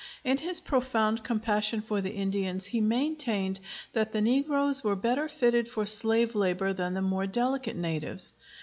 In 0.23 0.39
his 0.39 0.59
profound 0.59 1.23
compassion 1.23 1.81
for 1.81 2.01
the 2.01 2.15
Indians 2.15 2.65
he 2.65 2.81
maintained 2.81 3.59
that 3.93 4.13
the 4.13 4.19
negroes 4.19 4.83
were 4.83 4.95
better 4.95 5.27
fitted 5.29 5.69
for 5.69 5.85
slave 5.85 6.33
labor 6.33 6.73
than 6.73 6.95
the 6.95 7.01
more 7.03 7.27
delicate 7.27 7.75
natives. 7.75 8.33